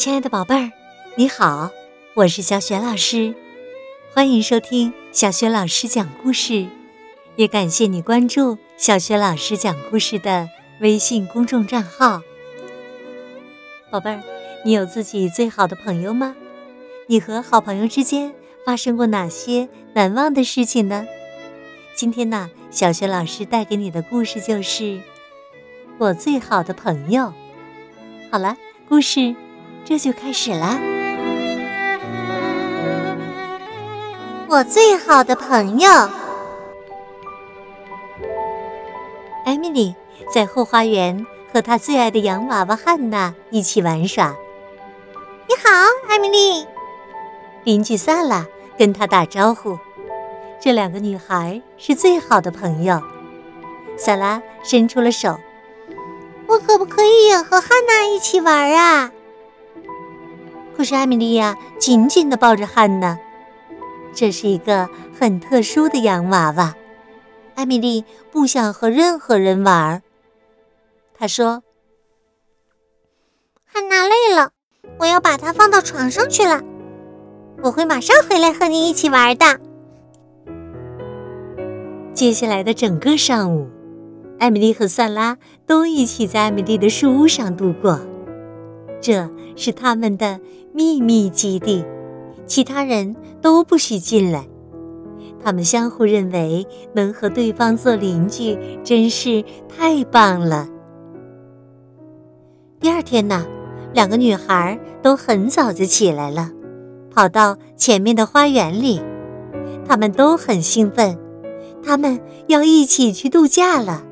[0.00, 0.72] 亲爱的宝贝儿，
[1.14, 1.70] 你好，
[2.14, 3.34] 我是小雪老师，
[4.14, 6.66] 欢迎收听小雪老师讲故事，
[7.36, 10.48] 也感谢你关注小雪老师讲故事的
[10.80, 12.22] 微信公众账号。
[13.90, 14.22] 宝贝儿，
[14.64, 16.34] 你有自己最好的朋友吗？
[17.06, 21.06] 你和好朋友之间发生过哪些难忘的事情呢？
[21.94, 24.98] 今天呢，小雪老师带给你的故事就是
[25.98, 27.34] 我最好的朋友。
[28.30, 28.56] 好了，
[28.88, 29.36] 故事。
[29.84, 30.78] 这就开始了。
[34.48, 35.90] 我最好的朋友
[39.44, 39.94] 艾米丽
[40.32, 44.34] 在后花园和她最爱的洋娃娃汉娜一起玩耍。
[45.48, 45.70] 你好，
[46.08, 46.66] 艾米丽。
[47.64, 48.46] 邻居萨拉
[48.78, 49.78] 跟她打招呼。
[50.60, 53.00] 这两个女孩是最好的朋友。
[53.96, 55.38] 萨拉伸出了手。
[56.46, 59.10] 我可不可以也和汉娜一起玩啊？
[60.80, 63.18] 可是艾米莉亚紧紧地抱着汉娜，
[64.14, 66.74] 这是一个很特殊的洋娃娃。
[67.54, 70.00] 艾米丽不想和任何人玩儿。
[71.14, 71.62] 她说
[73.70, 74.52] ：“汉娜累了，
[75.00, 76.62] 我要把她放到床上去了。
[77.62, 79.60] 我会马上回来和你一起玩的。”
[82.16, 83.68] 接下来的整个上午，
[84.38, 85.36] 艾米丽和萨拉
[85.66, 88.00] 都一起在艾米丽的树屋上度过。
[89.00, 90.38] 这是他们的
[90.72, 91.84] 秘密基地，
[92.46, 94.46] 其他人都不许进来。
[95.42, 100.68] 他们相互认为能和对方做邻居真是太棒了。
[102.78, 103.46] 第二天呢，
[103.94, 106.50] 两个女孩都很早就起来了，
[107.10, 109.00] 跑到前面的花园里。
[109.86, 111.18] 她们都很兴奋，
[111.82, 114.04] 她们要一起去度假了。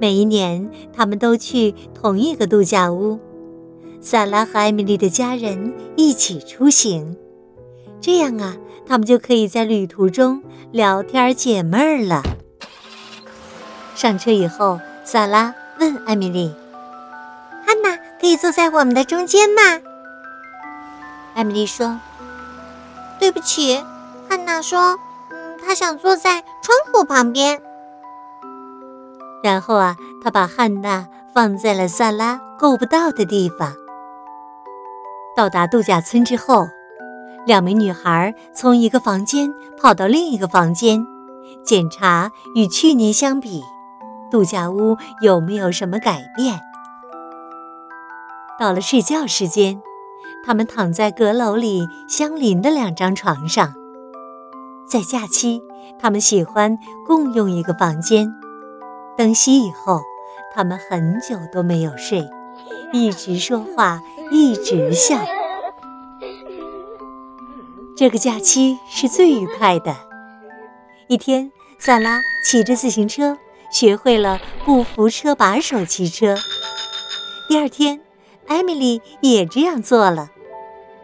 [0.00, 3.18] 每一年，他们都去同一个度假屋。
[4.06, 7.16] 萨拉和艾米丽的家人一起出行，
[8.00, 8.56] 这样啊，
[8.86, 10.40] 他们就可以在旅途中
[10.70, 12.22] 聊天解闷儿了。
[13.96, 16.54] 上车以后，萨拉问艾米丽
[17.66, 19.60] ：“汉娜可以坐在我们的中间吗？”
[21.34, 21.98] 艾米丽说
[23.18, 23.82] ：“对不起。”
[24.30, 24.96] 汉娜说
[25.30, 27.60] ：“嗯，她想坐在窗户旁边。”
[29.42, 33.74] 然后啊，他把汉娜放在了萨拉够不到的地方。
[35.36, 36.66] 到达度假村之后，
[37.44, 41.06] 两名女孩从一个房间跑到另一个房间，
[41.62, 43.62] 检查与去年相比，
[44.30, 46.58] 度假屋有没有什么改变。
[48.58, 49.82] 到了睡觉时间，
[50.42, 53.74] 他们躺在阁楼里相邻的两张床上。
[54.88, 55.62] 在假期，
[55.98, 58.32] 他们喜欢共用一个房间。
[59.18, 60.00] 灯熄以后，
[60.54, 62.26] 他们很久都没有睡。
[62.92, 64.00] 一直说话，
[64.30, 65.18] 一直笑。
[67.96, 69.96] 这个假期是最愉快的。
[71.08, 73.38] 一天，萨拉骑着自行车，
[73.70, 76.36] 学会了不扶车把手骑车。
[77.48, 78.00] 第二天，
[78.46, 80.30] 艾米丽也这样做了。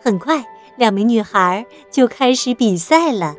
[0.00, 0.44] 很快，
[0.76, 3.36] 两名女孩就开始比赛了。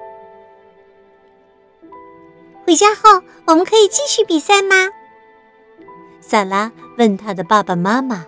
[2.65, 4.89] 回家后，我们可以继续比赛吗？
[6.21, 8.25] 萨拉问她的爸爸妈妈。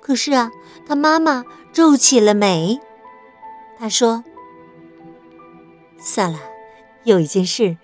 [0.00, 0.50] 可是啊，
[0.86, 2.80] 他妈妈皱起了眉。
[3.78, 4.24] 他说
[5.98, 6.38] ：“萨拉，
[7.04, 7.76] 有一件事，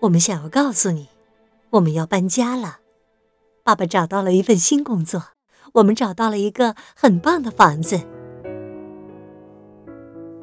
[0.00, 1.08] 我们想要告诉你，
[1.70, 2.78] 我们要搬家了。
[3.64, 5.22] 爸爸找到了一份新工作，
[5.74, 8.00] 我们找到了一个很棒的房子。”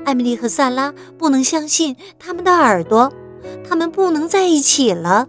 [0.06, 3.14] 艾米丽和萨拉不能相信他们的耳朵，
[3.68, 5.28] 他们不能在一起了。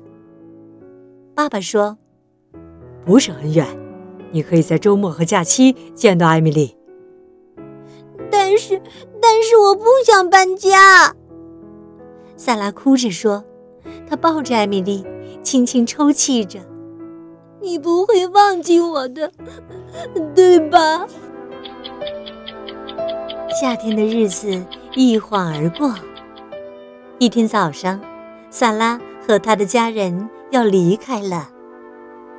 [1.35, 1.99] 爸爸说
[3.05, 3.67] ：“不是很远。”
[4.33, 6.77] 你可以在周末和假期见到艾米丽，
[8.31, 8.81] 但是，
[9.21, 11.15] 但是我不想搬家。
[12.37, 13.45] 萨拉哭着说，
[14.09, 15.05] 她抱着艾米丽，
[15.43, 16.61] 轻轻抽泣着
[17.61, 19.33] ：“你不会忘记我的，
[20.35, 21.07] 对吧？”
[23.61, 24.65] 夏天的日子
[24.95, 25.93] 一晃而过。
[27.19, 28.01] 一天早上，
[28.49, 31.51] 萨拉和他的家人要离开了。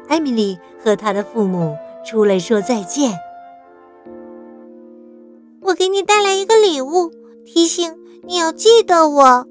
[0.08, 3.18] 艾米丽和她的父母出来说再见。
[5.62, 7.12] 我给你带来一个礼物，
[7.46, 9.48] 提醒你要记得我。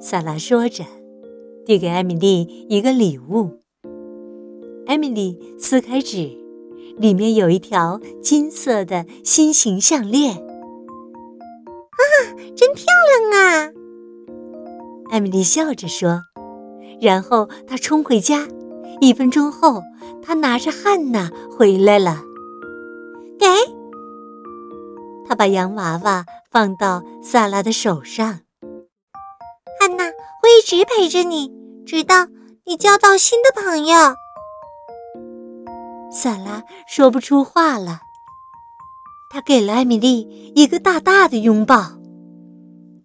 [0.00, 0.84] 萨拉说着，
[1.64, 3.60] 递给艾米丽一个礼物。
[4.86, 6.36] 艾米丽撕开纸，
[6.96, 10.36] 里面有一条金色的心形项链。
[10.36, 12.04] 啊，
[12.56, 12.84] 真漂
[13.30, 13.72] 亮啊！
[15.10, 16.22] 艾米丽笑着说，
[17.00, 18.48] 然后她冲回家。
[19.00, 19.82] 一分钟后，
[20.22, 22.22] 他拿着汉娜回来了。
[23.38, 23.46] 给
[25.28, 28.40] 他把洋娃娃放到萨拉的手上。
[29.78, 31.52] 汉娜会一直陪着你，
[31.84, 32.26] 直到
[32.64, 34.14] 你交到新的朋友。
[36.10, 38.00] 萨拉说不出话了，
[39.30, 41.98] 他给了艾米丽一个大大的拥抱。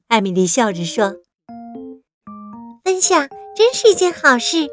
[0.07, 1.15] 艾米丽笑着说
[2.85, 4.67] ：“分享真是一件好事，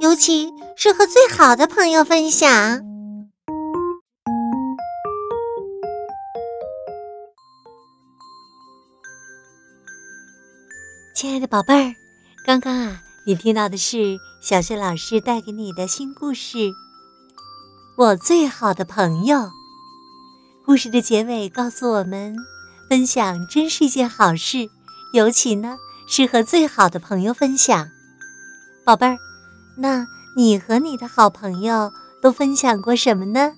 [0.00, 2.80] 尤其是和最好的朋友分享。”
[11.14, 11.94] 亲爱的宝贝儿，
[12.44, 16.58] 刚刚啊，你听到的是小雪老师带给你的新故事
[17.96, 19.38] 《我最好的朋友》。
[20.66, 22.36] 故事的结尾告诉我们，
[22.90, 24.68] 分享真是一件好事，
[25.14, 27.88] 尤其呢是和最好的朋友分享。
[28.84, 29.16] 宝贝儿，
[29.76, 30.06] 那
[30.36, 31.92] 你和你的好朋友
[32.22, 33.52] 都分享过什么呢？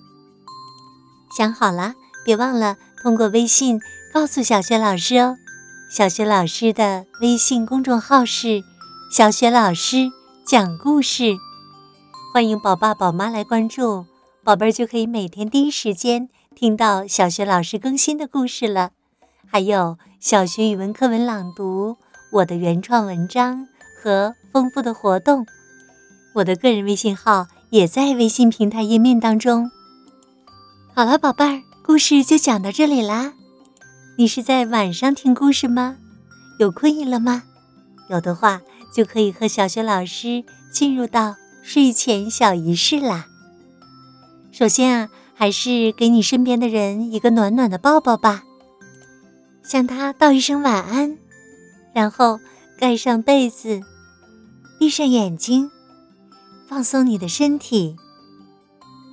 [1.35, 1.93] 想好了，
[2.25, 3.79] 别忘了通过微信
[4.13, 5.37] 告诉小雪老师哦。
[5.89, 8.63] 小雪老师的微信公众号是
[9.11, 10.09] “小雪老师
[10.45, 11.35] 讲故事”，
[12.33, 14.05] 欢迎宝爸宝妈来关注，
[14.43, 18.91] 宝贝儿就可以每天第一时间听到小雪老师更新的故事了。
[19.45, 21.95] 还有小学语文课文朗读、
[22.33, 23.67] 我的原创文章
[24.03, 25.45] 和丰富的活动，
[26.37, 29.71] 我的个人微信号也在微信平台页面当中。
[30.93, 33.33] 好了，宝贝儿，故事就讲到这里啦。
[34.17, 35.97] 你是在晚上听故事吗？
[36.59, 37.43] 有困意了吗？
[38.09, 38.61] 有的话，
[38.93, 43.25] 就可以和小雪老师进入到睡前小仪式啦。
[44.51, 48.43] 首先啊，还是给你身边的人一个暖暖的抱抱吧，
[49.63, 51.17] 向他道一声晚安，
[51.95, 52.39] 然后
[52.77, 53.81] 盖上被子，
[54.79, 55.71] 闭上眼睛，
[56.67, 57.95] 放松你的身体。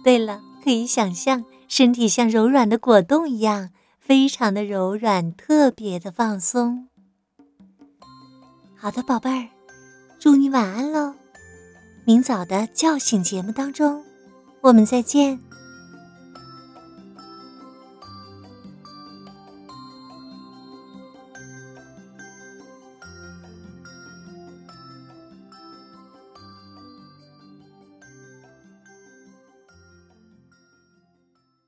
[0.03, 3.71] 对了，可以想象身体像柔软的果冻一样。
[3.99, 6.89] 非常的柔软，特别的放松。
[8.77, 9.49] 好的，宝贝儿，
[10.19, 11.15] 祝你晚安喽！
[12.05, 14.05] 明早的叫醒节目当中，
[14.61, 15.41] 我们再见。